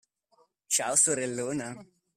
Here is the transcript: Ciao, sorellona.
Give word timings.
Ciao, 0.75 0.95
sorellona. 0.97 1.67